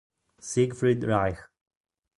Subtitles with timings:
[0.39, 1.45] Siegfried Reich